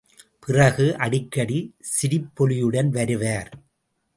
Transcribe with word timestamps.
பிறகு 0.39 0.97
அடிக்கடி 0.97 1.59
சிரிப்பொலியுடன் 1.91 2.89
வருவார். 2.89 3.51